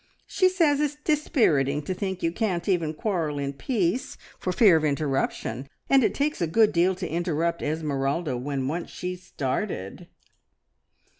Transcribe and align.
She's 0.25 0.55
says 0.55 0.79
it's 0.79 0.95
dispiriting 0.95 1.83
to 1.83 1.93
think 1.93 2.23
you 2.23 2.31
can't 2.31 2.67
even 2.67 2.91
quarrel 2.95 3.37
in 3.37 3.53
peace 3.53 4.17
for 4.39 4.51
fear 4.51 4.75
of 4.75 4.83
interruption, 4.83 5.69
and 5.91 6.03
it 6.03 6.15
takes 6.15 6.41
a 6.41 6.47
good 6.47 6.71
deal 6.73 6.95
to 6.95 7.07
interrupt 7.07 7.61
Esmeralda 7.61 8.35
when 8.35 8.67
once 8.67 8.89
she's 8.89 9.21
started." 9.21 10.07